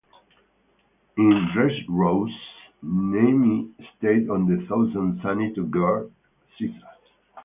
In 1.17 1.31
Dressrosa, 1.53 2.33
Nami 2.81 3.69
stayed 3.95 4.31
on 4.31 4.47
the 4.47 4.65
Thousand 4.65 5.19
Sunny 5.21 5.53
to 5.53 5.63
guard 5.67 6.11
Caesar. 6.57 6.73